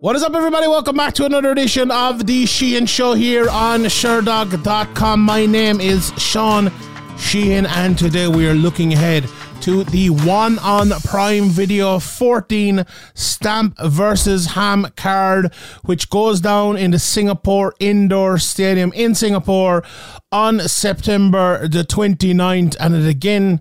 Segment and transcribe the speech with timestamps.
[0.00, 0.68] What is up, everybody?
[0.68, 5.18] Welcome back to another edition of the Sheehan Show here on Sherdog.com.
[5.18, 6.70] My name is Sean
[7.18, 9.28] Sheehan, and today we are looking ahead
[9.62, 15.52] to the one on Prime Video 14 Stamp versus Ham card,
[15.84, 19.82] which goes down in the Singapore Indoor Stadium in Singapore
[20.30, 22.76] on September the 29th.
[22.78, 23.60] And it again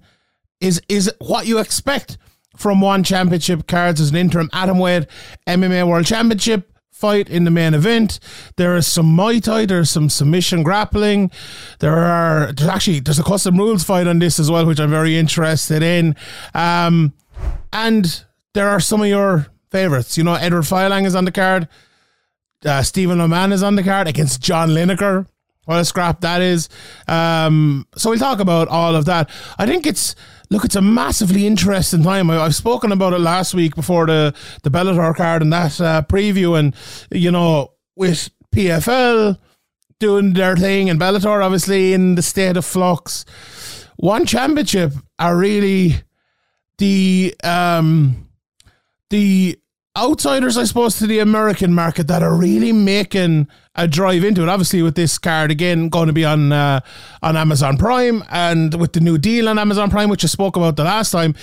[0.61, 2.19] is, is what you expect
[2.57, 5.07] from one championship cards as an interim atomweight
[5.47, 8.19] MMA World Championship fight in the main event.
[8.55, 11.31] There is some Muay Thai, there's some submission grappling.
[11.79, 14.89] There are there's actually there's a custom rules fight on this as well, which I'm
[14.89, 16.15] very interested in.
[16.53, 17.13] Um,
[17.71, 20.17] and there are some of your favorites.
[20.17, 21.67] You know, Eduard Folayang is on the card.
[22.65, 25.27] Uh, Stephen Loman is on the card against John Lineker.
[25.67, 26.69] What a scrap that is.
[27.09, 29.29] Um, so we'll talk about all of that.
[29.57, 30.15] I think it's
[30.49, 32.31] look, it's a massively interesting time.
[32.31, 36.03] I, have spoken about it last week before the the Bellator card and that uh,
[36.03, 36.73] preview, and
[37.11, 39.37] you know, with PFL
[39.99, 43.25] doing their thing and Bellator obviously in the state of flux,
[43.97, 45.95] one championship are really
[46.77, 48.29] the um
[49.09, 49.59] the
[49.97, 54.49] outsiders, I suppose, to the American market that are really making a drive into it.
[54.49, 56.79] Obviously, with this card again going to be on uh,
[57.21, 60.75] on Amazon Prime, and with the new deal on Amazon Prime, which I spoke about
[60.75, 61.35] the last time,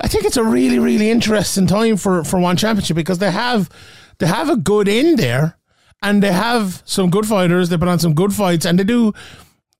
[0.00, 3.70] I think it's a really really interesting time for for One Championship because they have
[4.18, 5.56] they have a good in there.
[6.02, 7.70] And they have some good fighters.
[7.70, 9.14] They put on some good fights, and they do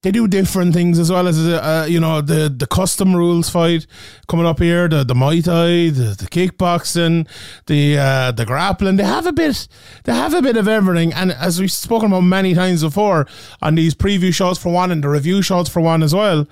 [0.05, 3.87] they do different things as well as uh, you know the the custom rules fight
[4.29, 7.27] coming up here, the the Muay Thai, the, the kickboxing,
[7.67, 8.97] the uh, the grappling.
[8.97, 9.67] They have a bit,
[10.05, 11.15] they have a bit of everything.
[11.15, 13.27] And as we've spoken about many times before
[13.63, 16.47] on these preview shows for one and the review shows for one as well,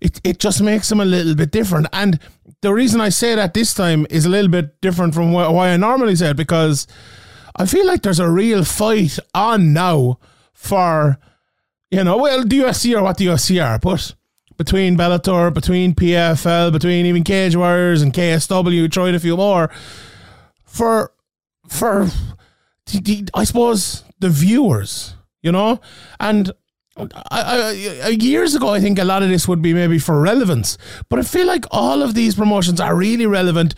[0.00, 1.88] it it just makes them a little bit different.
[1.92, 2.20] And
[2.60, 5.76] the reason I say that this time is a little bit different from why I
[5.76, 6.86] normally say it because
[7.56, 10.20] I feel like there's a real fight on now
[10.52, 11.18] for
[11.94, 14.14] you know, well, the UFC are what the UFC are, but
[14.56, 19.70] between Bellator, between PFL, between even Cage Warriors and KSW, tried a few more.
[20.64, 21.12] For
[21.68, 22.08] for
[22.86, 25.80] the, the, I suppose the viewers, you know,
[26.20, 26.52] and.
[26.96, 27.10] I,
[28.04, 31.18] I, years ago, I think a lot of this would be maybe for relevance, but
[31.18, 33.74] I feel like all of these promotions are really relevant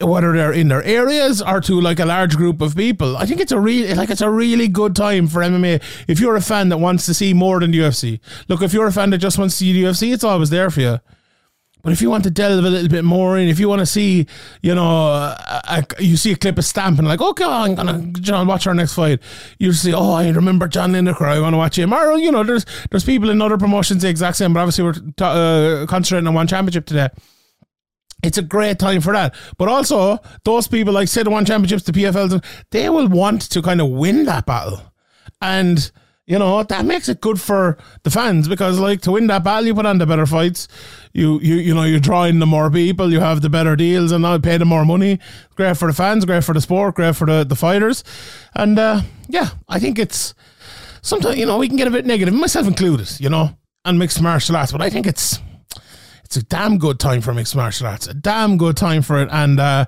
[0.00, 3.16] whether they're in their areas or to like a large group of people.
[3.16, 5.82] I think it's a real like it's a really good time for MMA.
[6.06, 8.86] If you're a fan that wants to see more than the UFC, look, if you're
[8.86, 11.00] a fan that just wants to see the UFC, it's always there for you.
[11.82, 13.86] But if you want to delve a little bit more in, if you want to
[13.86, 14.28] see,
[14.62, 18.06] you know, a, a, you see a clip of Stamp and like, okay, I'm gonna
[18.12, 19.18] John watch our next fight.
[19.58, 21.22] You see, oh, I remember John Lineker.
[21.22, 21.92] I want to watch him.
[21.92, 24.92] Or you know, there's there's people in other promotions the exact same, but obviously we're
[24.92, 27.08] t- uh, concentrating on one championship today
[28.22, 29.34] it's a great time for that.
[29.58, 33.62] But also, those people like say the one championships, the PFLs, they will want to
[33.62, 34.80] kind of win that battle.
[35.40, 35.90] And,
[36.26, 39.66] you know, that makes it good for the fans because like to win that battle,
[39.66, 40.68] you put on the better fights.
[41.12, 44.22] You you you know, you're drawing the more people, you have the better deals and
[44.22, 45.18] now pay the more money.
[45.56, 48.04] Great for the fans, great for the sport, great for the, the fighters.
[48.54, 50.34] And uh, yeah, I think it's
[51.02, 54.22] sometimes, you know, we can get a bit negative, myself included, you know, and mixed
[54.22, 55.40] martial arts, but I think it's
[56.32, 58.06] it's a damn good time for mixed martial arts.
[58.06, 59.84] A damn good time for it, and uh,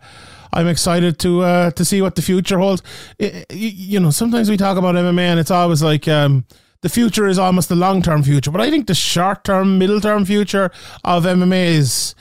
[0.53, 2.83] I'm excited to uh, to see what the future holds.
[3.19, 6.07] It, you know, sometimes we talk about MMA, and it's always like.
[6.07, 6.45] Um,
[6.83, 10.03] the future is almost the long term future, but I think the short term, middle
[10.03, 10.71] term future
[11.03, 12.15] of MMA is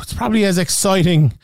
[0.00, 1.36] it's probably as exciting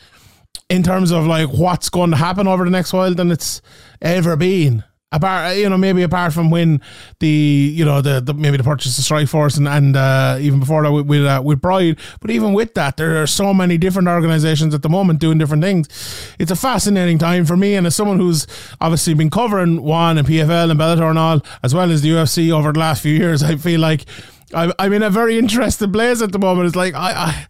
[0.71, 3.61] in terms of like what's going to happen over the next while than it's
[4.01, 4.85] ever been
[5.15, 6.81] apart you know maybe apart from when
[7.21, 10.83] the you know the, the maybe the purchase of Strikeforce and and uh, even before
[10.83, 14.09] that with with, uh, with Pride but even with that there are so many different
[14.09, 15.89] organizations at the moment doing different things.
[16.39, 17.75] It's a fascinating time for me.
[17.75, 18.47] And as someone who's
[18.81, 22.51] obviously been covering one and PFL and Bellator and all as well as the UFC
[22.51, 24.05] over the last few years I feel like
[24.53, 26.67] I'm, I'm in a very interesting place at the moment.
[26.67, 27.47] It's like I I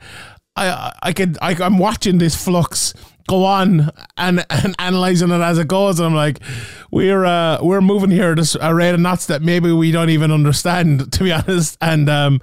[0.56, 2.94] I, I can I, I'm watching this flux
[3.28, 5.98] go on and, and analyzing it as it goes.
[5.98, 6.40] And I'm like,
[6.90, 10.30] we're uh, we're moving here at a rate of knots that maybe we don't even
[10.30, 11.76] understand, to be honest.
[11.80, 12.40] And um,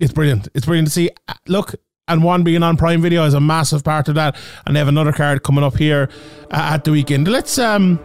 [0.00, 0.48] it's brilliant.
[0.54, 1.10] It's brilliant to see.
[1.46, 1.74] Look,
[2.06, 4.36] and one being on Prime Video is a massive part of that.
[4.66, 6.08] And they have another card coming up here
[6.50, 7.28] uh, at the weekend.
[7.28, 8.00] Let's um,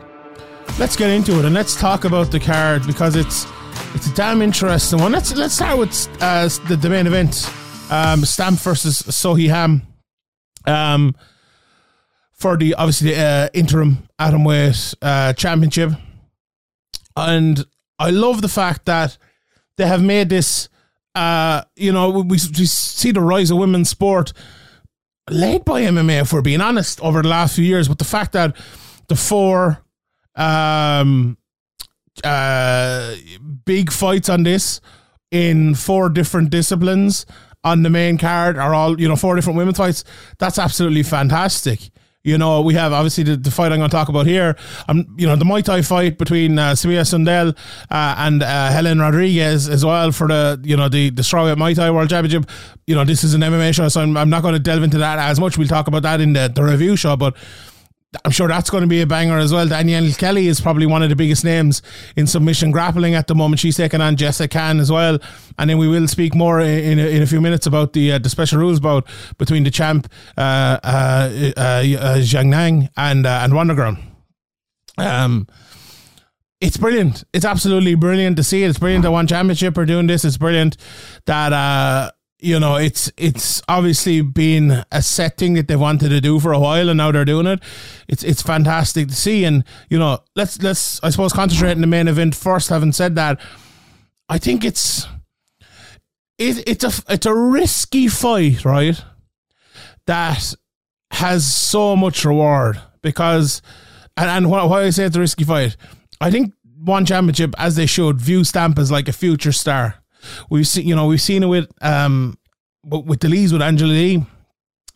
[0.80, 3.46] let's get into it and let's talk about the card because it's
[3.94, 5.12] it's a damn interesting one.
[5.12, 7.50] Let's let's start with uh, the, the main event.
[7.90, 9.84] Um, Stamp versus Seo Hee Ham.
[10.66, 11.16] Um,
[12.44, 15.92] for the obviously the uh, interim atomweight uh, championship,
[17.16, 17.66] and
[17.98, 19.18] I love the fact that
[19.78, 20.68] they have made this.
[21.16, 24.34] Uh, you know, we, we see the rise of women's sport
[25.30, 27.88] led by MMA, if we're being honest, over the last few years.
[27.88, 28.58] But the fact that
[29.08, 29.82] the four
[30.36, 31.38] um,
[32.26, 33.16] uh,
[33.64, 34.82] big fights on this
[35.32, 37.26] in four different disciplines
[37.64, 40.04] on the main card are all you know four different women's fights.
[40.40, 41.90] That's absolutely fantastic.
[42.26, 44.56] You know, we have obviously the, the fight I'm going to talk about here.
[44.88, 47.54] Um, you know, the Muay Thai fight between uh, Sabiyah Sundell
[47.92, 51.76] uh, and uh, Hellen Rodrigues as well for the you know the the strawweight Muay
[51.76, 52.50] Thai World Championship.
[52.88, 55.00] You know, this is an MMA show, so I'm, I'm not going to delve into
[55.00, 55.58] that as much.
[55.58, 57.36] We'll talk about that in the, the review show, but
[58.26, 59.68] I'm sure that's going to be a banger as well.
[59.68, 61.82] Danielle Kelly is probably one of the biggest names
[62.16, 63.60] in submission grappling at the moment.
[63.60, 65.20] She's taking on Jessica Khan as well.
[65.58, 68.14] And then we will speak more in, in, a, in a few minutes about the
[68.14, 69.08] uh, the special rules bout
[69.38, 73.98] between the champ, uh, uh, uh, uh Jing Nan, and, uh, and Wonder Girl.
[74.98, 75.48] Um,
[76.62, 77.26] it's brilliant.
[77.34, 78.64] It's absolutely brilliant to see.
[78.64, 80.24] It's brilliant that one championship are doing this.
[80.24, 80.78] It's brilliant
[81.26, 82.12] that uh,
[82.44, 86.52] you know, it's it's obviously been a set thing that they wanted to do for
[86.52, 87.64] a while, and now they're doing it.
[88.10, 91.88] It's it's fantastic to see, and you know, let's let's I suppose concentrate on the
[91.88, 92.68] main event first.
[92.68, 93.40] Having said that,
[94.28, 95.08] I think it's
[96.38, 99.02] it, it's a it's a risky fight, right?
[100.06, 100.54] That
[101.12, 103.62] has so much reward because,
[104.18, 105.78] and, and why I say it's a risky fight,
[106.20, 110.03] I think one championship, as they should, view Stamp as like a future star
[110.50, 112.38] We've seen, you know, we've seen it with um,
[112.84, 114.26] with the with Angela Lee.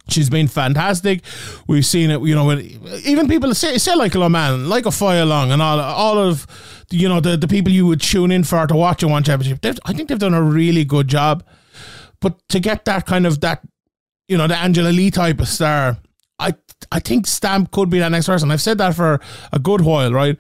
[0.10, 1.22] She's been fantastic.
[1.68, 2.60] We've seen it, you know, with
[3.06, 6.48] even people say, say like a man, like a Folayang, and all all of
[6.90, 9.66] you know the, the people you would tune in for to watch a one championship.
[9.86, 11.44] I think they've done a really good job.
[12.20, 13.62] But to get that kind of that,
[14.28, 15.98] you know, the Angela Lee type of star,
[16.40, 16.54] I
[16.92, 18.52] I think Stamp could be that next person.
[18.52, 19.20] I've said that for
[19.52, 20.38] a good while, right?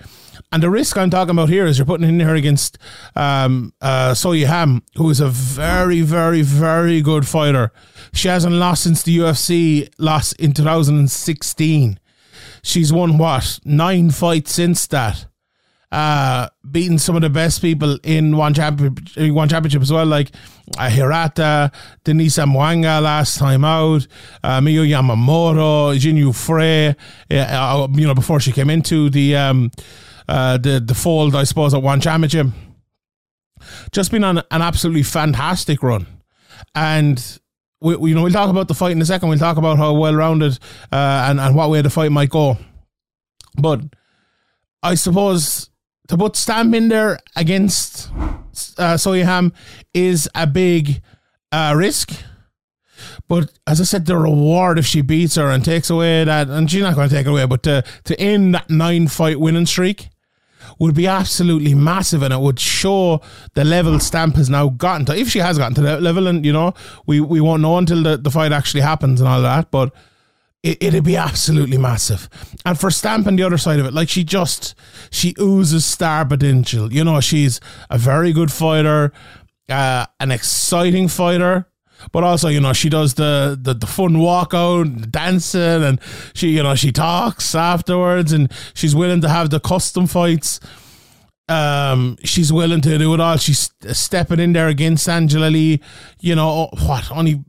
[0.51, 2.77] And the risk I'm talking about here is you're putting in her against
[3.15, 7.71] um, uh, Seo Hee Ham, who is a very, very, very good fighter.
[8.13, 11.99] She hasn't lost since the UFC lost in 2016.
[12.61, 15.25] She's won what nine fights since that.
[15.89, 20.31] Uh, beating some of the best people in one championship, one championship as well, like
[20.77, 21.71] uh, Hirata,
[22.03, 24.05] Denice Zamboanga last time out,
[24.43, 26.93] uh, Miyu Yamamoto, Jinh Yu Frey,
[27.31, 29.71] uh, you know, before she came into the um,
[30.27, 32.47] uh, the the fold, I suppose, at one championship.
[33.91, 36.05] Just been on an absolutely fantastic run,
[36.75, 37.39] and
[37.79, 39.29] we, we, you know we'll talk about the fight in a second.
[39.29, 40.59] We'll talk about how well rounded
[40.91, 42.57] uh, and and what way the fight might go.
[43.57, 43.81] But
[44.83, 45.69] I suppose
[46.07, 48.09] to put Stamp in there against
[48.77, 49.53] uh, Seo Hee Ham
[49.93, 51.01] is a big
[51.51, 52.11] uh, risk.
[53.27, 56.69] But as I said, the reward if she beats her and takes away that, and
[56.69, 59.65] she's not going to take it away, but to, to end that nine fight winning
[59.65, 60.09] streak
[60.79, 63.21] would be absolutely massive and it would show
[63.53, 65.15] the level Stamp has now gotten to.
[65.17, 66.73] If she has gotten to that level, and you know,
[67.05, 69.93] we, we won't know until the, the fight actually happens and all that, but
[70.67, 72.29] it, it'd be absolutely massive.
[72.65, 74.75] And for Stamp on the other side of it, like she just,
[75.09, 76.91] she oozes star potential.
[76.91, 77.59] You know, she's
[77.89, 79.13] a very good fighter,
[79.69, 81.67] uh, an exciting fighter
[82.11, 85.99] but also you know she does the the, the fun walkout dancing and
[86.35, 90.59] she you know she talks afterwards and she's willing to have the custom fights
[91.49, 95.81] um she's willing to do it all she's stepping in there against angela lee
[96.19, 97.43] you know what only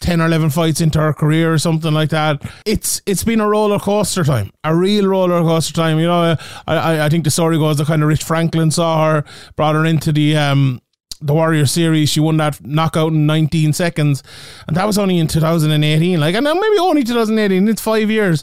[0.00, 2.42] 10 or 11 fights into her career or something like that.
[2.64, 5.98] It's it's been a roller coaster time, a real roller coaster time.
[5.98, 6.36] You know,
[6.66, 9.24] I I, I think the story goes that kind of Rich Franklin saw her,
[9.56, 10.80] brought her into the um
[11.20, 12.08] the Warrior series.
[12.08, 14.22] She won that knockout in 19 seconds,
[14.66, 16.18] and that was only in 2018.
[16.18, 17.68] Like, and maybe only 2018.
[17.68, 18.42] It's five years,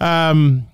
[0.00, 0.66] um,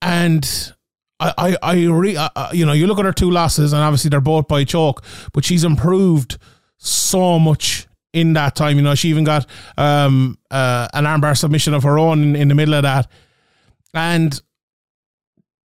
[0.00, 0.72] and
[1.20, 2.18] I, I, I re,
[2.52, 5.44] you know, you look at her two losses, and obviously they're both by choke, but
[5.44, 6.38] she's improved
[6.78, 8.76] so much in that time.
[8.76, 12.48] You know, she even got um, uh, an armbar submission of her own in, in
[12.48, 13.10] the middle of that,
[13.92, 14.40] and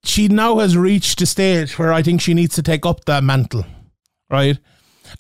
[0.04, 3.24] she now has reached a stage where I think she needs to take up that
[3.24, 3.66] mantle,
[4.30, 4.58] right?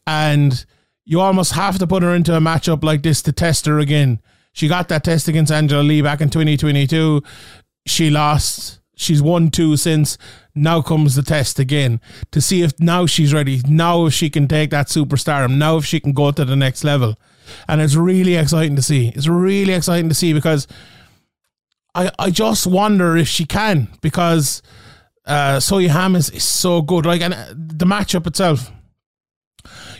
[0.05, 0.65] and
[1.05, 4.21] you almost have to put her into a matchup like this to test her again.
[4.53, 7.23] She got that test against Angela Lee back in 2022.
[7.85, 8.78] She lost.
[8.99, 10.17] She's won two since.
[10.53, 12.01] Now comes the test again
[12.31, 13.61] to see if now she's ready.
[13.67, 15.57] Now if she can take that superstardom.
[15.57, 17.15] Now if she can go to the next level.
[17.67, 19.09] And it's really exciting to see.
[19.15, 20.67] It's really exciting to see because
[21.95, 24.61] I, I just wonder if she can because
[25.25, 27.05] uh, Seo Hee Ham is, is so good.
[27.05, 28.71] Like and the matchup itself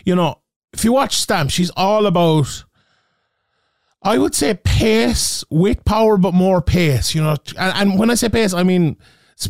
[0.04, 0.40] you know,
[0.72, 2.64] if you watch Stamp, she's all about,
[4.02, 7.36] I would say pace with power, but more pace, you know.
[7.58, 8.96] And, and when I say pace, I mean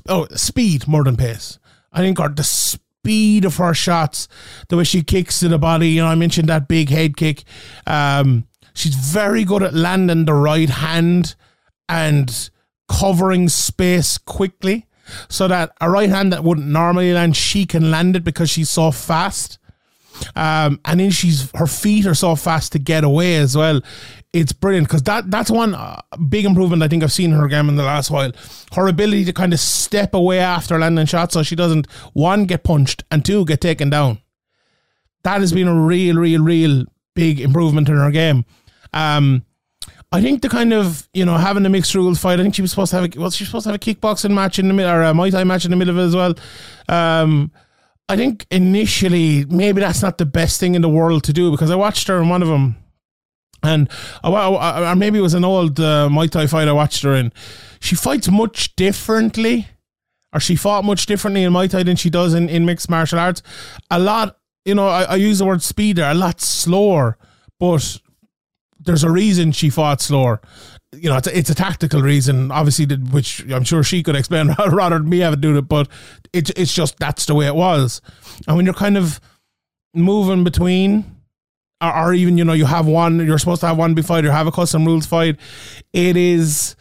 [0.09, 1.59] oh, speed more than pace.
[1.93, 4.29] I think the speed of her shots,
[4.69, 7.45] the way she kicks to the body, you know, I mentioned that big head kick.
[7.87, 11.35] Um, she's very good at landing the right hand
[11.89, 12.51] and
[12.89, 14.87] covering space quickly.
[15.29, 18.71] so that a right hand that wouldn't normally land, she can land it because she's
[18.71, 19.59] so fast.
[20.37, 23.81] Um, and then she's her feet are so fast to get away as well.
[24.33, 27.49] It's brilliant because that that's one uh, big improvement I think I've seen in her
[27.49, 28.33] game in the last while.
[28.73, 32.63] Her ability to kind of step away after landing shots so she doesn't one get
[32.63, 34.21] punched and two get taken down.
[35.25, 36.85] That has been a real, real, real
[37.15, 38.45] big improvement in her game.
[38.93, 39.45] Um,
[40.13, 42.41] I think the kind of you know having a mixed rules fight.
[42.41, 44.33] I think she was supposed to have a well, she supposed to have a kickboxing
[44.33, 46.17] match in the middle or a Muay Thai match in the middle of it as
[46.17, 46.35] well.
[46.89, 47.53] Um,
[48.11, 51.71] I think initially maybe that's not the best thing in the world to do because
[51.71, 52.75] I watched her in one of them,
[53.63, 53.89] and
[54.25, 57.05] uh, uh, uh, or maybe it was an old uh, Muay Thai fight I watched
[57.05, 57.33] her in.
[57.79, 59.69] She fights much differently,
[60.33, 63.21] or she fought much differently in Muay Thai than she does in, in mixed martial
[63.21, 63.45] arts.
[63.93, 67.17] A lot, you know, I, I use the word speed there, a lot slower,
[67.61, 68.01] but
[68.81, 70.41] there's a reason she fought slower.
[70.93, 74.49] You know, it's a, it's a tactical reason, obviously, which I'm sure she could explain
[74.59, 75.69] rather than me having to do it.
[75.69, 75.89] But
[76.33, 78.01] it's it's just that's the way it was.
[78.49, 79.21] And when you're kind of
[79.95, 81.05] moving between,
[81.81, 84.31] or, or even you know, you have one, you're supposed to have one before you
[84.31, 85.39] have a custom rules fight.
[85.93, 86.75] It is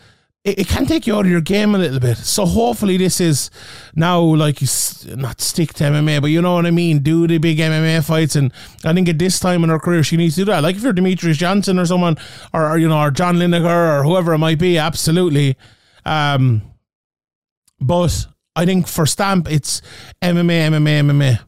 [0.50, 2.18] it, it, can take you out of your game a little bit.
[2.18, 3.52] So hopefully this is
[3.96, 4.68] now like you
[5.16, 7.00] not stick to MMA, but you know what I mean.
[7.00, 8.52] Do the big MMA fights, and
[8.84, 10.64] I think at this time in her career she needs to do that.
[10.64, 12.18] Like if you're Demetrious Johnson or someone,
[12.54, 15.56] or, or you know, or John Lineker or whoever it might be, absolutely.
[16.06, 16.62] Um,
[17.80, 18.26] but
[18.56, 19.82] I think for Stamp it's
[20.22, 21.40] MMA, MMA, MMA,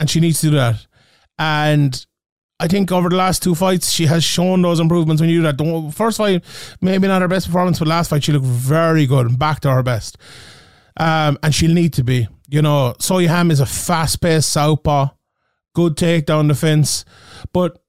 [0.00, 0.86] and she needs to do that.
[1.38, 2.04] And
[2.60, 5.42] I think over the last two fights, she has shown those improvements when you do
[5.44, 5.58] that.
[5.58, 6.42] The first fight,
[6.80, 9.70] maybe not her best performance, but last fight, she looked very good and back to
[9.70, 10.18] her best.
[10.96, 12.26] Um, and she'll need to be.
[12.48, 15.10] You know, Seo Yam is a fast paced southpaw,
[15.74, 17.04] good takedown defense.
[17.52, 17.80] But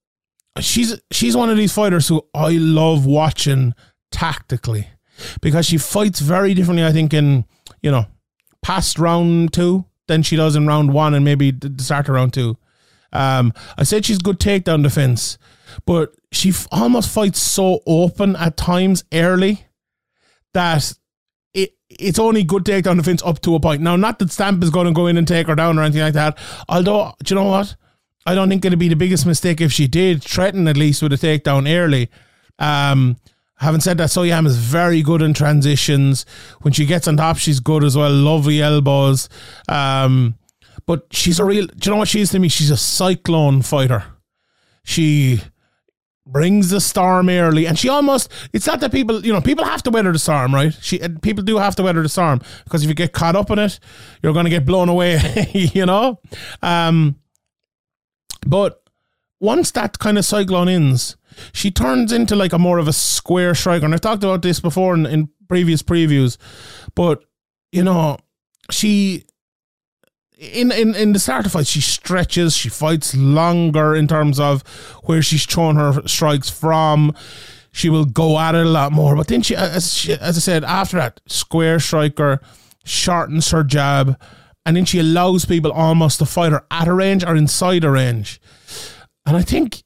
[0.60, 3.74] she's she's one of these fighters who I love watching
[4.12, 4.88] tactically
[5.42, 7.46] because she fights very differently, I think, in,
[7.82, 8.06] you know,
[8.62, 12.34] past round two than she does in round one and maybe the start of round
[12.34, 12.58] two.
[13.12, 15.38] Um, I said she's good takedown defense,
[15.86, 19.66] but she f- almost fights so open at times early
[20.54, 20.94] that
[21.54, 23.82] it it's only good takedown defense up to a point.
[23.82, 26.02] Now, not that Stamp is going to go in and take her down or anything
[26.02, 26.38] like that.
[26.68, 27.76] Although, do you know what?
[28.26, 31.14] I don't think it'd be the biggest mistake if she did threaten at least with
[31.14, 32.10] a takedown early.
[32.60, 33.18] Um,
[33.58, 36.26] having said that, Seo Yam is very good in transitions.
[36.62, 38.12] When she gets on top, she's good as well.
[38.12, 39.30] Lovely elbows.
[39.68, 40.36] Um,
[40.86, 41.68] but she's a real.
[41.68, 42.50] Do you know what she is to me?
[42.50, 44.04] She's a cyclone fighter.
[44.84, 45.42] She
[46.26, 48.32] brings the storm early, and she almost.
[48.54, 50.74] It's not that people, you know, people have to weather the storm, right?
[50.82, 53.60] She people do have to weather the storm because if you get caught up in
[53.60, 53.80] it,
[54.22, 55.20] you're going to get blown away,
[55.54, 56.20] you know.
[56.62, 57.16] Um,
[58.46, 58.84] but
[59.40, 61.18] once that kind of cyclone ends,
[61.54, 63.86] she turns into like a more of a square striker.
[63.86, 66.38] And I've talked about this before in, in previous previews,
[66.96, 67.24] but
[67.72, 68.18] you know,
[68.72, 69.26] she
[70.40, 74.62] in, in, in the start of fight, she stretches, she fights longer in terms of
[75.04, 77.14] where she's throwing her strikes from.
[77.72, 79.16] She will go at it a lot more.
[79.16, 82.40] But then she, as, she, as I said, after that, square striker,
[82.86, 84.20] shortens her jab,
[84.66, 87.92] and then she allows people almost to fight her at a range or inside a
[87.92, 88.40] range.
[89.26, 89.84] And I think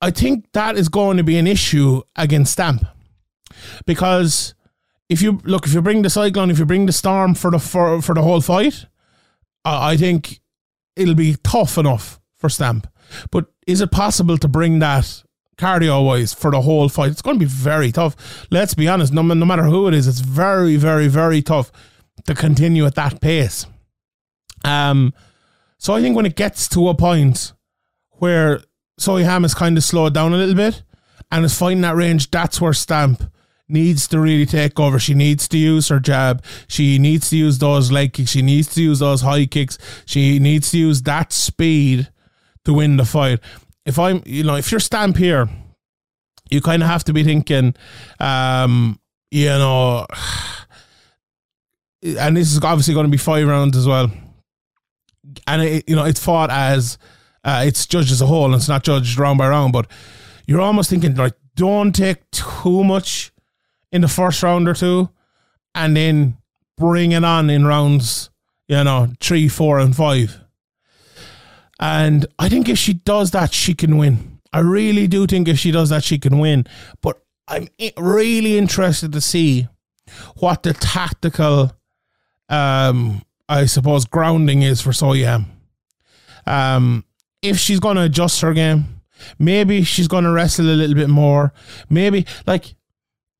[0.00, 2.84] I think that is going to be an issue against Stamp.
[3.86, 4.54] Because
[5.08, 7.60] if you look, if you bring the cyclone, if you bring the storm for the
[7.60, 8.86] for, for the whole fight,
[9.64, 10.40] I think
[10.96, 12.86] it'll be tough enough for Stamp.
[13.30, 15.22] But is it possible to bring that
[15.56, 17.10] cardio wise for the whole fight?
[17.10, 18.46] It's going to be very tough.
[18.50, 21.70] Let's be honest, no, no matter who it is, it's very, very, very tough
[22.26, 23.66] to continue at that pace.
[24.64, 25.12] Um,
[25.78, 27.52] so I think when it gets to a point
[28.12, 28.62] where
[29.00, 30.82] Seo Yam is kind of slowed down a little bit
[31.30, 33.24] and is fighting that range, that's where Stamp
[33.72, 34.98] needs to really take over.
[34.98, 36.44] She needs to use her jab.
[36.68, 38.30] She needs to use those leg kicks.
[38.30, 39.78] She needs to use those high kicks.
[40.04, 42.08] She needs to use that speed
[42.64, 43.40] to win the fight.
[43.84, 45.48] If I'm, you know, if you're Stamp here,
[46.50, 47.74] you kind of have to be thinking,
[48.20, 49.00] um,
[49.30, 50.06] you know,
[52.02, 54.10] and this is obviously going to be five rounds as well.
[55.46, 56.98] And it, you know, it's fought as
[57.44, 59.72] uh, it's judged as a whole, and it's not judged round by round.
[59.72, 59.90] But
[60.46, 63.32] you're almost thinking like, don't take too much
[63.92, 65.10] in the first round or two,
[65.74, 66.36] and then
[66.76, 68.30] bring it on in rounds,
[68.66, 70.40] you know, three, four, and five.
[71.78, 74.40] And I think if she does that, she can win.
[74.52, 76.66] I really do think if she does that, she can win.
[77.00, 77.68] But I'm
[77.98, 79.68] really interested to see
[80.36, 81.72] what the tactical,
[82.48, 85.46] um, I suppose, grounding is for Seo Yam.
[86.46, 87.04] Um,
[87.40, 89.00] if she's going to adjust her game,
[89.38, 91.52] maybe she's going to wrestle a little bit more.
[91.88, 92.74] Maybe, like,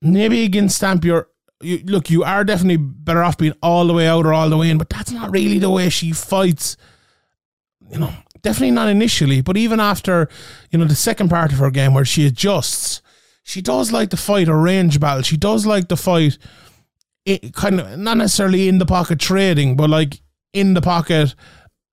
[0.03, 1.29] maybe against Stamp, you're
[1.63, 4.57] you, look, you are definitely better off being all the way out or all the
[4.57, 6.77] way in, but that's not really the way she fights.
[7.91, 10.29] You know, definitely not initially, but even after,
[10.71, 13.01] you know, the second part of her game where she adjusts,
[13.45, 15.23] she does like to fight a range battle.
[15.23, 16.39] She does like to fight
[17.25, 20.21] it, kind of not necessarily in the pocket trading, but like
[20.53, 21.35] in the pocket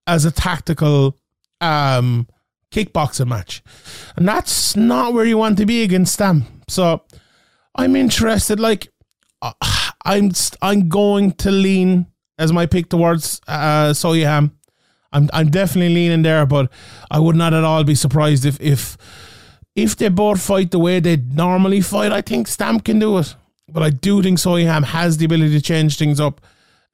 [0.07, 1.17] as a tactical
[1.61, 2.27] um
[2.71, 3.61] kickboxing match.
[4.15, 6.45] And that's not where you want to be against them.
[6.67, 7.03] So
[7.79, 8.59] I'm interested.
[8.59, 8.89] Like,
[9.41, 9.53] uh,
[10.05, 10.31] I'm
[10.61, 12.07] I'm going to lean
[12.37, 13.93] as my pick towards uh.
[15.11, 16.71] I'm I'm definitely leaning there, but
[17.09, 18.97] I would not at all be surprised if if
[19.75, 22.11] if they both fight the way they normally fight.
[22.11, 23.35] I think Stamp can do it,
[23.67, 26.41] but I do think Seo Hee Ham has the ability to change things up.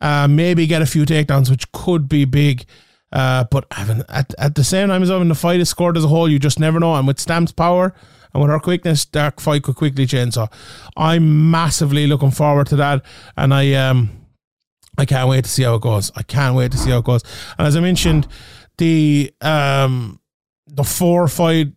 [0.01, 2.65] Uh, maybe get a few takedowns, which could be big.
[3.11, 6.03] Uh, but having, at, at the same time as having the fight is scored as
[6.03, 6.95] a whole, you just never know.
[6.95, 7.93] And with Stamp's power,
[8.35, 10.33] and with her quickness, Dark Fight could quickly change.
[10.33, 10.49] So
[10.97, 13.01] I'm massively looking forward to that.
[13.37, 14.09] And I um
[14.97, 16.11] I can't wait to see how it goes.
[16.17, 17.23] I can't wait to see how it goes.
[17.57, 18.27] And as I mentioned,
[18.77, 20.19] the um
[20.67, 21.71] the four fight,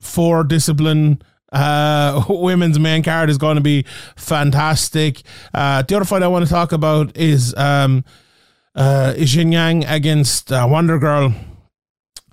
[0.00, 1.20] four discipline
[1.52, 3.84] uh women's main card is going to be
[4.16, 5.20] fantastic.
[5.52, 8.02] Uh the other fight I want to talk about is um
[8.74, 11.34] uh Yang against uh, Wonder Girl.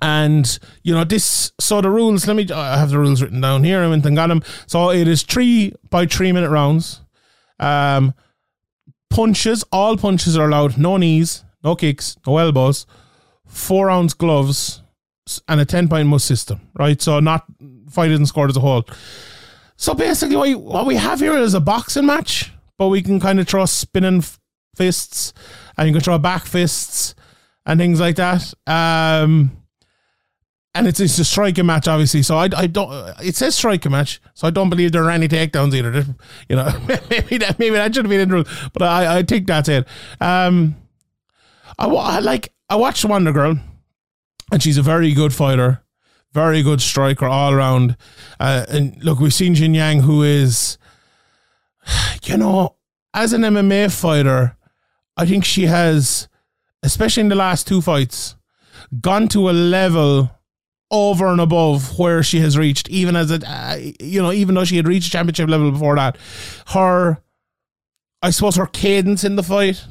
[0.02, 1.52] And you know this.
[1.60, 2.28] So the rules.
[2.28, 2.50] Let me.
[2.52, 3.82] I have the rules written down here.
[3.82, 4.44] I went and got them.
[4.68, 7.02] So it is three by three minute rounds.
[7.60, 8.14] Um,
[9.10, 9.64] punches.
[9.72, 10.78] All punches are allowed.
[10.78, 11.44] No knees.
[11.64, 12.18] No kicks.
[12.28, 12.86] No elbows.
[13.46, 14.82] Four ounce gloves
[15.48, 16.60] and a ten point must system.
[16.78, 17.02] Right.
[17.02, 17.46] So not
[17.90, 18.86] fighted and scored as a whole.
[19.78, 23.20] So basically, what, you, what we have here is a boxing match, but we can
[23.20, 24.24] kind of throw spinning
[24.76, 25.34] fists,
[25.78, 27.16] and you can throw back fists
[27.66, 28.54] and things like that.
[28.68, 29.52] Um,
[30.76, 32.22] and it's it's a striking match, obviously.
[32.22, 32.92] So I, I don't.
[33.24, 36.06] It says striking match, so I don't believe there are any takedowns either.
[36.50, 36.70] You know,
[37.10, 39.70] maybe that maybe that should have been in the rule, but I I think that's
[39.70, 39.88] it.
[40.20, 40.76] Um,
[41.80, 43.58] I, I like I watched Wonder Girl,
[44.52, 45.82] and she's a very good fighter,
[46.34, 47.96] very good striker all around.
[48.38, 50.78] Uh, and look, we've seen Jin Yang, who is,
[52.24, 52.76] you know,
[53.14, 54.58] as an MMA fighter,
[55.16, 56.28] I think she has,
[56.84, 58.36] especially in the last two fights,
[59.00, 60.35] gone to a level
[60.96, 64.66] over and above where she has reached, even as a, uh, you know, even though
[64.66, 66.18] she had reached championship level before that,
[66.68, 67.22] her,
[68.22, 69.86] I suppose her cadence in the fight,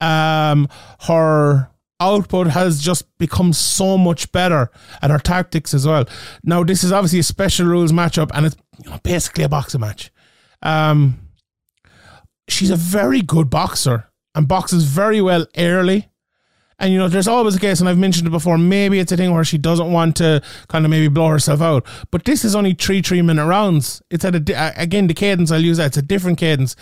[0.00, 0.68] um,
[1.00, 6.04] her output has just become so much better and her tactics as well.
[6.42, 9.80] Now, this is obviously a special rules matchup and it's you know, basically a boxing
[9.80, 10.10] match.
[10.62, 11.20] Um,
[12.48, 16.10] she's a very good boxer and boxes very well early.
[16.78, 18.58] And you know, there's always a case, and I've mentioned it before.
[18.58, 21.86] Maybe it's a thing where she doesn't want to kind of maybe blow herself out.
[22.10, 24.02] But this is only three three minute rounds.
[24.10, 25.50] It's at a again the cadence.
[25.50, 25.86] I'll use that.
[25.86, 26.76] It's a different cadence,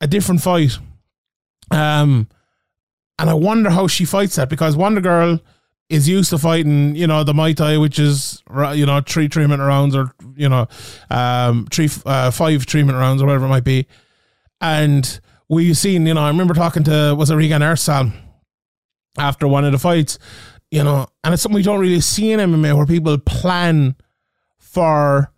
[0.00, 0.78] a different fight.
[1.70, 2.28] Um,
[3.18, 5.40] and I wonder how she fights that because Wonder Girl
[5.88, 8.42] is used to fighting, you know, the Muay Thai, which is
[8.74, 10.68] you know three three minute rounds or you know,
[11.10, 13.86] um, three uh, five three minute rounds or whatever it might be.
[14.60, 15.18] And
[15.48, 18.12] we've seen, you know, I remember talking to was it Regian Eersel
[19.18, 20.18] after one of the fights,
[20.70, 23.96] you know, and it's something we don't really see in MMA where people plan
[24.58, 25.32] for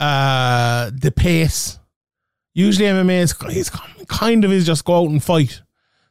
[0.00, 1.78] uh, the pace.
[2.54, 3.70] Usually MMA is, is
[4.08, 5.62] kind of is just go out and fight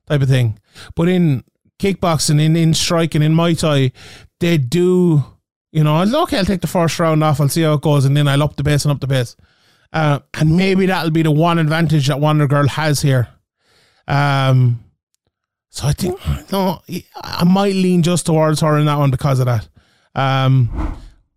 [0.07, 0.59] type of thing.
[0.95, 1.43] But in
[1.79, 3.91] kickboxing, in, in striking, in Muay Thai,
[4.39, 5.23] they do,
[5.71, 8.15] you know, okay, I'll take the first round off, I'll see how it goes, and
[8.15, 9.35] then I'll up the pace and up the pace.
[9.93, 13.27] Uh, and maybe that'll be the one advantage that Wonder Girl has here.
[14.07, 14.83] Um,
[15.71, 16.19] so I think
[16.51, 16.81] no,
[17.23, 19.67] I might lean just towards her in that one because of that.
[20.13, 20.69] Um,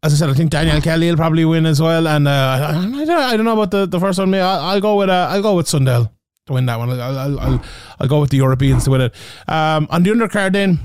[0.03, 3.05] as I said, I think Danielle Kelly will probably win as well, and uh, I,
[3.05, 4.31] don't, I don't know about the, the first one.
[4.31, 6.13] Maybe I'll, go with uh, I'll go with Sundell
[6.47, 6.91] to win that one.
[6.91, 7.65] I'll, I'll, I'll,
[8.01, 9.15] I'll go with the Europeans to win it.
[9.47, 10.81] Um, on the undercard, then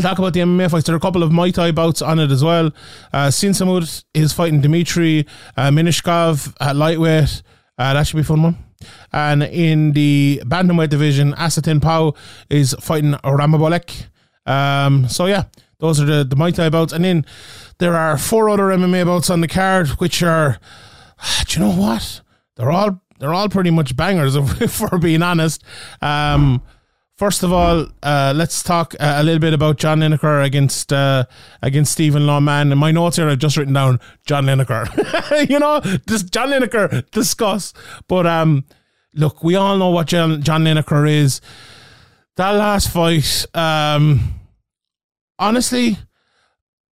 [0.00, 0.84] talk about the MMA fights.
[0.84, 2.66] There are a couple of Muay Thai bouts on it as well.
[3.12, 5.26] Uh, Sinsamut is fighting Dmitry
[5.56, 7.42] uh, Menshikov at lightweight.
[7.78, 8.63] Uh, that should be a fun one.
[9.12, 12.14] And in the bantamweight division, Asatin Pau
[12.50, 14.06] is fighting Ramabolek.
[14.46, 15.44] Um, so yeah,
[15.78, 16.92] those are the, the Muay Thai bouts.
[16.92, 17.26] And then
[17.78, 20.58] there are four other MMA bouts on the card, which are,
[21.46, 22.20] do you know what?
[22.56, 25.62] They're all they're all pretty much bangers, if we're being honest.
[26.02, 26.62] Um,
[27.16, 31.26] First of all, uh, let's talk uh, a little bit about John Lineker against uh,
[31.62, 32.72] against Stephen Loman.
[32.72, 35.48] In my notes here, I've just written down John Lineker.
[35.48, 37.72] you know, John Lineker discuss.
[38.08, 38.64] But um,
[39.14, 41.40] look, we all know what John, John Lineker is.
[42.36, 44.34] That last fight, um,
[45.38, 45.96] honestly,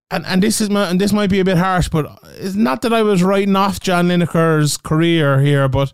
[0.08, 2.82] and, and this is my, and this might be a bit harsh, but it's not
[2.82, 5.92] that I was writing off John Lineker's career here, but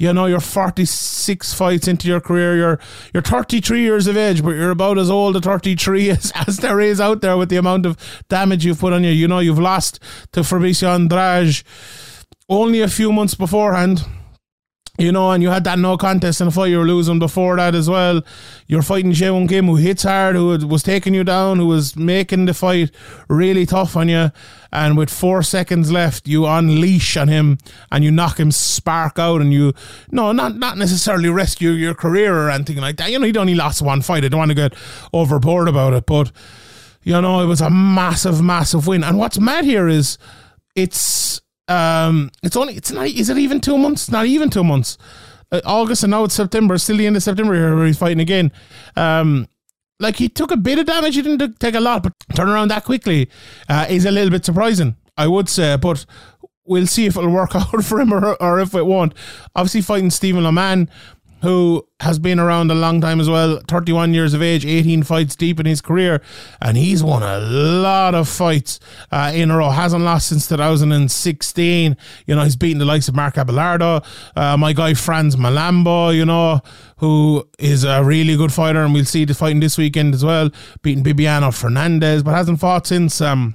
[0.00, 2.56] you know, you're 46 fights into your career.
[2.56, 2.80] You're
[3.12, 6.80] you're 33 years of age, but you're about as old at 33 as, as there
[6.80, 7.98] is out there with the amount of
[8.30, 9.10] damage you've put on you.
[9.10, 10.00] You know, you've lost
[10.32, 11.62] to Fabricio Andrade
[12.48, 14.02] only a few months beforehand
[15.00, 17.56] you know, and you had that no contest in a fight you were losing before
[17.56, 18.22] that as well.
[18.66, 22.46] You're fighting Jae Kim, who hits hard, who was taking you down, who was making
[22.46, 22.90] the fight
[23.28, 24.30] really tough on you.
[24.72, 27.58] And with four seconds left, you unleash on him
[27.90, 29.40] and you knock him spark out.
[29.40, 29.72] And you,
[30.10, 33.10] no, not not necessarily rescue your career or anything like that.
[33.10, 34.24] You know, he'd only lost one fight.
[34.24, 34.74] I don't want to get
[35.12, 36.30] overboard about it, but
[37.02, 39.02] you know, it was a massive, massive win.
[39.02, 40.18] And what's mad here is
[40.76, 43.06] it's um, it's only it's not.
[43.06, 44.10] Is it even two months?
[44.10, 44.98] Not even two months.
[45.52, 46.76] Uh, August and now it's September.
[46.78, 48.52] Still the end of September here where he's fighting again.
[48.96, 49.48] Um,
[50.00, 51.14] like he took a bit of damage.
[51.14, 53.30] He didn't take a lot, but turn around that quickly
[53.68, 54.96] uh, is a little bit surprising.
[55.16, 56.06] I would say, but
[56.64, 59.14] we'll see if it'll work out for him or, or if it won't.
[59.54, 60.90] Obviously, fighting Stephen Loman
[61.42, 65.36] who has been around a long time as well, 31 years of age, 18 fights
[65.36, 66.22] deep in his career,
[66.60, 69.70] and he's won a lot of fights uh, in a row.
[69.70, 71.96] Hasn't lost since 2016.
[72.26, 74.04] You know, he's beaten the likes of Mark Abelardo,
[74.36, 76.60] uh, my guy Franz Mlambo, you know,
[76.98, 80.50] who is a really good fighter, and we'll see the fighting this weekend as well,
[80.82, 83.20] beating Bibiano Fernandes, but hasn't fought since.
[83.20, 83.54] Um,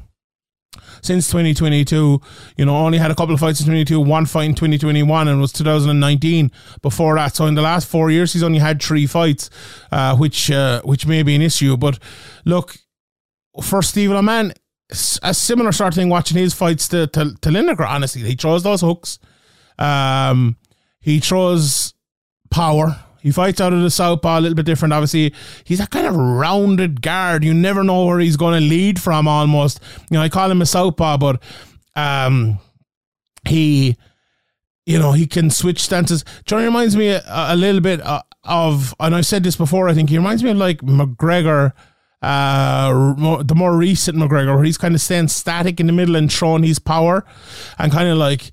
[1.06, 2.22] since 2022.
[2.58, 5.40] You know, only had a couple of fights in 2022, one fight in 2021, and
[5.40, 7.36] was 2019 before that.
[7.36, 9.50] So in the last four years, he's only had three fights,
[9.92, 11.78] uh, which uh, which may be an issue.
[11.78, 12.00] But
[12.44, 12.78] look,
[13.62, 14.54] for Stephen Loman,
[15.24, 18.22] a similar sort of thing watching his fights to, to, to Lineker, honestly.
[18.22, 19.20] He throws those hooks.
[19.80, 20.58] Um,
[21.00, 21.94] he throws
[22.52, 23.04] power.
[23.26, 24.94] He fights out of the southpaw a little bit different.
[24.94, 25.34] Obviously,
[25.64, 27.44] he's a kind of rounded guard.
[27.44, 29.28] You never know where he's going to lead from.
[29.28, 29.80] Almost,
[30.12, 31.42] you know, I call him a southpaw, but
[31.96, 32.60] um,
[33.48, 33.98] he,
[34.86, 36.24] you know, he can switch stances.
[36.46, 39.90] Johnny reminds me a, a little bit uh, of, and I've said this before.
[39.90, 41.74] I think he reminds me of like McGregor.
[42.22, 46.32] Uh, the more recent McGregor, where he's kind of staying static in the middle and
[46.32, 47.26] throwing his power,
[47.80, 48.52] and kind of like,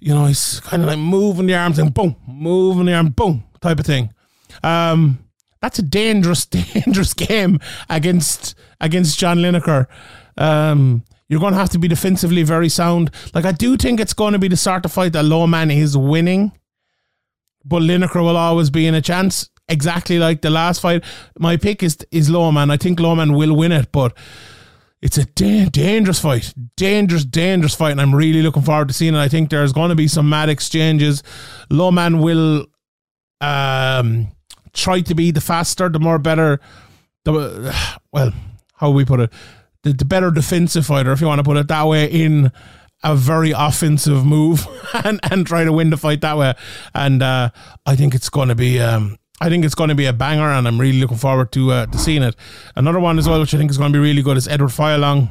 [0.00, 3.44] you know, he's kind of like moving the arms and boom, moving the arm, boom,
[3.60, 4.12] type of thing.
[4.62, 5.18] Um,
[5.60, 9.86] that's a dangerous, dangerous game against against John Lineker.
[10.36, 13.10] Um, you're going to have to be defensively very sound.
[13.34, 15.96] Like I do think it's going to be the sort of fight that Loman is
[15.96, 16.52] winning,
[17.64, 19.50] but Lineker will always be in a chance.
[19.70, 21.04] Exactly like the last fight.
[21.38, 22.70] My pick is is Loman.
[22.70, 24.16] I think Loman will win it, but
[25.02, 29.14] it's a da- dangerous fight, dangerous, dangerous fight, and I'm really looking forward to seeing
[29.14, 29.18] it.
[29.18, 31.22] I think there's going to be some mad exchanges.
[31.68, 32.66] Loman will
[33.40, 34.28] um,
[34.72, 36.60] try to be the faster, the more better,
[37.24, 37.74] the
[38.12, 38.32] well,
[38.74, 39.32] how we put it,
[39.82, 42.52] the, the better defensive fighter, if you want to put it that way, in
[43.04, 44.66] a very offensive move
[45.04, 46.54] and, and try to win the fight that way.
[46.94, 47.50] And uh,
[47.86, 48.80] I think it's going to be.
[48.80, 51.70] Um, I think it's going to be a banger, and I'm really looking forward to
[51.70, 52.34] uh, to seeing it.
[52.74, 54.72] Another one as well, which I think is going to be really good, is Eduard
[54.72, 55.30] Folayang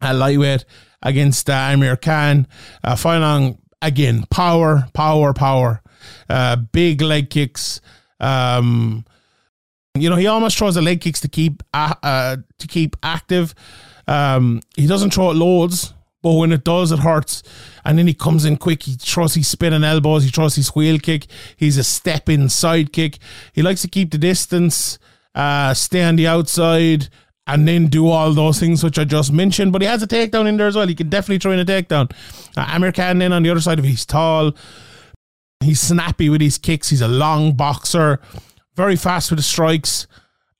[0.00, 0.64] at lightweight
[1.02, 2.46] against uh, Amir Khan.
[2.84, 3.52] Uh,
[3.82, 5.82] again, power, power, power
[6.28, 7.80] uh, big leg kicks.
[8.20, 9.04] Um,
[9.94, 13.54] you know, he almost throws the leg kicks to keep uh, uh, to keep active.
[14.06, 17.42] Um, he doesn't throw it loads, but when it does, it hurts.
[17.84, 18.82] And then he comes in quick.
[18.82, 20.24] He throws his spinning elbows.
[20.24, 21.26] He throws his wheel kick.
[21.56, 23.18] He's a step in side kick.
[23.52, 24.98] He likes to keep the distance,
[25.34, 27.08] uh, stay on the outside,
[27.46, 29.72] and then do all those things which I just mentioned.
[29.72, 30.86] But he has a takedown in there as well.
[30.86, 32.12] He can definitely throw in a takedown.
[32.56, 34.52] Uh, Amir Khan then on the other side of it, he's tall.
[35.60, 36.88] He's snappy with his kicks.
[36.90, 38.20] He's a long boxer,
[38.74, 40.06] very fast with the strikes.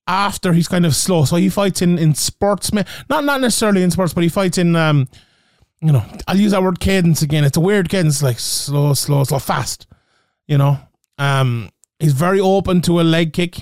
[0.07, 3.91] After he's kind of slow, so he fights in in sportsman, not not necessarily in
[3.91, 5.07] sports, but he fights in um,
[5.81, 7.45] you know, I'll use that word cadence again.
[7.45, 9.87] It's a weird cadence, like slow, slow, slow, fast.
[10.47, 10.79] You know,
[11.19, 13.59] um, he's very open to a leg kick,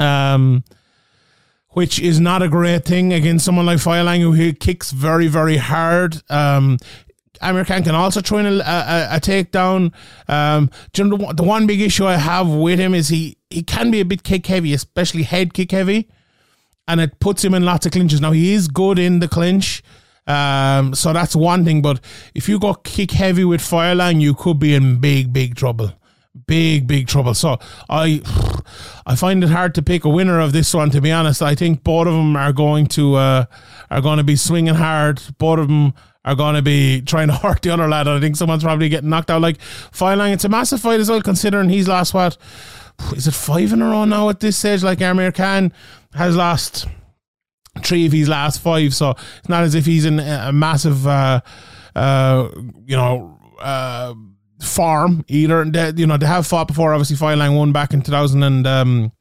[0.00, 0.64] um,
[1.70, 6.22] which is not a great thing against someone like Folayang who kicks very, very hard.
[6.30, 6.78] Um,
[7.42, 9.92] Amir Khan can also throw in a, a, a takedown.
[10.28, 13.62] Um, you know, the, the, one big issue I have with him is he, he
[13.62, 16.08] can be a bit kick heavy, especially head kick heavy,
[16.86, 18.20] and it puts him in lots of clinches.
[18.20, 19.82] Now, he is good in the clinch.
[20.26, 22.00] Um, so that's one thing, but
[22.34, 25.92] if you go kick heavy with Folayang, you could be in big, big trouble
[26.46, 27.58] big big trouble so
[27.90, 28.22] i
[29.04, 31.54] i find it hard to pick a winner of this one to be honest i
[31.54, 33.44] think both of them are going to uh
[33.90, 35.92] are going to be swinging hard both of them
[36.24, 38.08] are going to be trying to hurt the other lad.
[38.08, 39.42] I think someone's probably getting knocked out.
[39.42, 42.36] Like Folayang, it's a massive fight as well, considering he's lost what
[43.14, 44.82] is it five in a row now at this stage?
[44.82, 45.72] Like Amir Khan
[46.14, 46.86] has lost
[47.82, 51.40] three of his last five, so it's not as if he's in a massive, uh,
[51.94, 52.48] uh,
[52.84, 54.14] you know, uh,
[54.60, 55.64] form either.
[55.64, 56.92] They, you know, they have fought before.
[56.92, 59.12] Obviously, Lang won back in 2000 and um,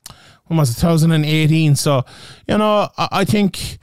[0.50, 0.82] was it?
[0.82, 1.76] 2018.
[1.76, 2.04] So,
[2.48, 3.80] you know, I, I think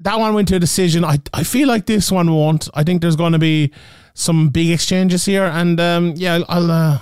[0.00, 1.04] that one went to a decision.
[1.04, 2.68] I I feel like this one won't.
[2.74, 3.72] I think there's going to be
[4.14, 6.70] some big exchanges here, and um, yeah, I'll.
[6.70, 6.98] Uh,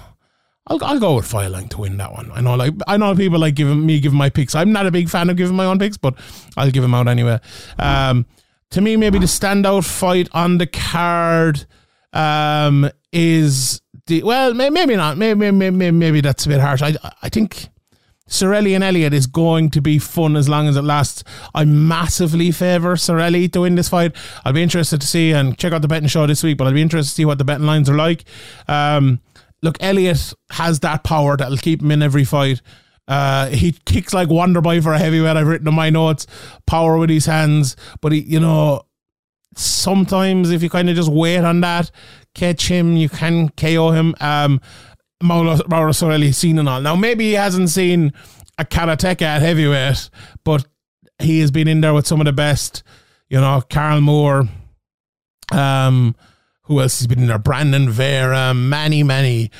[0.71, 2.31] I'll, I'll go with Folayang to win that one.
[2.31, 4.55] I know, like I know people like giving me giving my picks.
[4.55, 6.15] I'm not a big fan of giving my own picks, but
[6.59, 7.41] I'll give them out anyway.
[7.79, 8.27] Um,
[8.73, 11.67] to me, maybe the standout fight on the card
[12.13, 15.17] um, is the well, maybe not.
[15.17, 16.83] Maybe maybe maybe that's a bit harsh.
[16.83, 17.69] I I think
[18.29, 21.25] Cerilli and Elliott is going to be fun as long as it lasts.
[21.55, 24.15] I massively favour Cerilli to win this fight.
[24.45, 26.73] I'll be interested to see and check out the betting show this week, but I'll
[26.75, 28.25] be interested to see what the betting lines are like.
[28.69, 29.21] Um,
[29.63, 32.61] look, Elliott has that power that'll keep him in every fight.
[33.09, 35.37] Uh, he kicks like Wonderboy for a heavyweight.
[35.37, 36.27] I've written in my notes,
[36.67, 37.75] power with his hands.
[38.03, 38.83] But he, you know,
[39.57, 41.91] sometimes if you kind of just wait on that,
[42.35, 44.15] catch him, you can KO him.
[44.21, 44.61] Um,
[45.23, 46.81] Mauro, Cerilli seen and all.
[46.81, 48.13] Now maybe he hasn't seen
[48.59, 50.11] a karateka at heavyweight,
[50.45, 50.67] but
[51.19, 52.83] he has been in there with some of the best.
[53.29, 54.49] You know, Carl Moore.
[55.51, 56.15] Um,
[56.69, 57.39] who else has been in there?
[57.39, 59.51] Brandon Vera, many, many,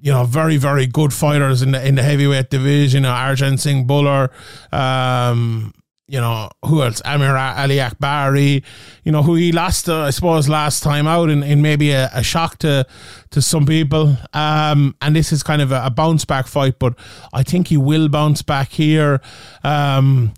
[0.00, 3.04] you know, very, very good fighters in the in the heavyweight division.
[3.04, 4.30] You know, Arjan Singh Bhullar,
[4.72, 5.72] um,
[6.08, 7.02] you know, who else?
[7.04, 8.62] Amir Ali Akbari,
[9.02, 12.08] you know, who he lost, uh, I suppose, last time out in, in maybe a,
[12.12, 12.86] a shock to
[13.30, 14.16] to some people.
[14.32, 16.94] Um, and this is kind of a, a, bounce back fight, but
[17.32, 19.20] I think he will bounce back here.
[19.64, 20.34] Um,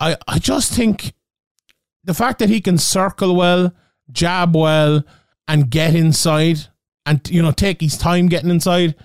[0.00, 1.14] I, I just think
[2.02, 3.72] the fact that he can circle well,
[4.10, 5.04] jab well,
[5.46, 6.66] and get inside
[7.06, 8.96] and you know take his time getting inside.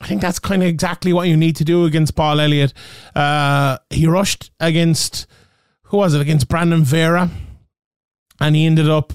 [0.00, 2.72] I think that's kind of exactly what you need to do against Paul Elliott.
[3.16, 5.26] Uh, he rushed against
[5.88, 7.30] who was it against Brandon Vera,
[8.40, 9.12] and he ended up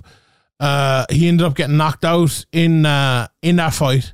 [0.59, 4.13] uh, he ended up getting knocked out in uh, in that fight,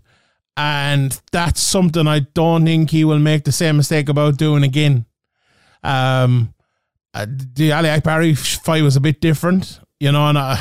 [0.56, 5.06] and that's something I don't think he will make the same mistake about doing again.
[5.84, 6.54] Um,
[7.14, 10.38] uh, the Ali Akbari fight was a bit different, you know, and.
[10.38, 10.58] Uh,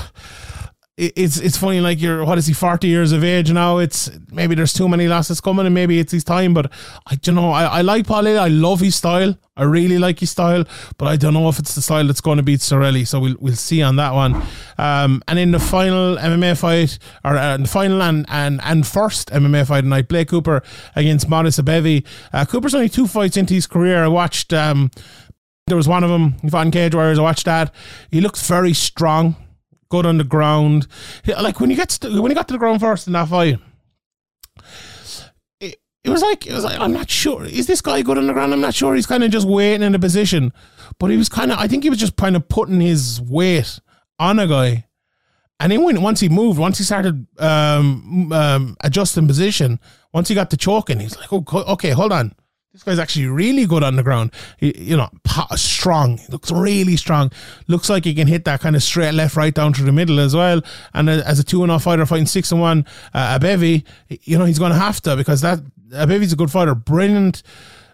[0.98, 3.78] it's it's funny like you're what is he 40 years of age now?
[3.78, 6.72] It's maybe there's too many losses coming and maybe it's his time but
[7.06, 9.38] I don't know I, I like Paul I love his style.
[9.56, 10.64] I really like his style
[10.96, 13.37] but I don't know if it's the style that's going to beat Cerilli so we'll
[13.38, 14.42] we'll see on that one.
[14.76, 19.30] Um, and in the final MMA fight or uh, the final and, and and first
[19.30, 20.64] MMA fight tonight Blake Cooper
[20.96, 24.02] against Maurice Abevi uh, Cooper's only two fights into his career.
[24.02, 24.90] I watched um,
[25.68, 27.72] there was one of them in Cage Warriors I watched that.
[28.11, 29.37] He looks very strong
[29.90, 30.87] good on the ground.
[31.27, 33.59] Like when you get to, when he got to the ground first in that fight,
[35.61, 37.44] it, it was like it was like I'm not sure.
[37.44, 38.53] Is this guy good on the ground?
[38.53, 38.94] I'm not sure.
[38.94, 40.53] He's kind of just waiting in a position,
[40.98, 41.59] but he was kind of.
[41.59, 43.81] I think he was just kind of putting his weight
[44.18, 44.85] on a guy.
[45.61, 49.81] And then when once he moved, once he started um, um, adjusting position,
[50.12, 52.35] once he got to choking, he's like, "Oh, okay, hold on."
[52.72, 54.31] This guy's actually really good on the ground.
[54.61, 55.09] You know,
[55.57, 56.20] strong.
[56.28, 57.33] Looks really strong.
[57.66, 60.20] Looks like he can hit that kind of straight left, right down through the middle
[60.20, 60.61] as well.
[60.92, 64.38] And as a two and a half fighter fighting six and one, uh, Abevi, you
[64.38, 66.74] know, he's going to have to because that Abevi's a good fighter.
[66.74, 67.42] Brilliant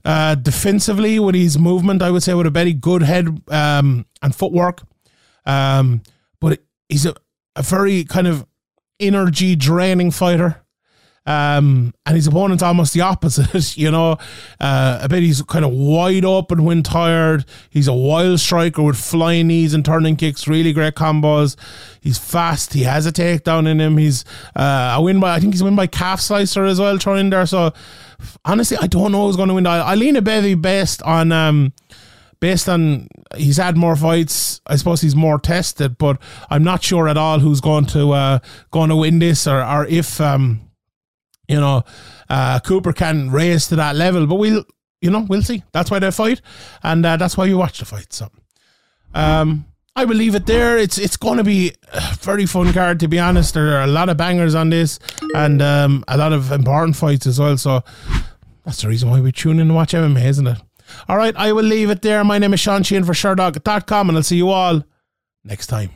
[0.04, 2.02] uh, defensively with his movement.
[2.02, 4.82] I would say with a very good head um, and footwork.
[5.46, 6.02] Um,
[6.40, 7.14] but he's a,
[7.54, 8.44] a very kind of
[8.98, 10.63] energy draining fighter.
[11.26, 14.12] Um, and his opponent's almost the opposite, you know.
[14.60, 17.46] Uh, I bet he's kind of wide open when tired.
[17.70, 21.56] He's a wild striker with flying knees and turning kicks, really great combos.
[22.00, 22.74] He's fast.
[22.74, 23.96] He has a takedown in him.
[23.96, 27.30] He's uh, a win by, I think he's win by calf slicer as well, throwing
[27.30, 27.46] there.
[27.46, 27.72] So
[28.44, 29.66] honestly, I don't know who's going to win.
[29.66, 31.72] I, lean Abevi based on, um,
[32.40, 34.60] based on he's had more fights.
[34.66, 38.38] I suppose he's more tested, but I'm not sure at all who's going to uh,
[38.70, 40.60] going to win this or or if um,
[41.48, 41.84] you know,
[42.28, 44.26] uh, Cooper can raise to that level.
[44.26, 44.64] But we'll,
[45.00, 45.62] you know, we'll see.
[45.72, 46.40] That's why they fight,
[46.82, 48.12] and uh, that's why you watch the fight.
[48.12, 48.30] So,
[49.14, 50.76] um, I will leave it there.
[50.78, 53.54] It's it's going to be a very fun card, to be honest.
[53.54, 54.98] There are a lot of bangers on this,
[55.34, 57.56] and um, a lot of important fights as well.
[57.56, 57.82] So
[58.64, 60.58] that's the reason why we tune in and watch MMA, isn't it?
[61.08, 62.22] All right, I will leave it there.
[62.24, 64.82] My name is Sean Sheehan for Sherdog.com, and I'll see you all
[65.44, 65.90] next time.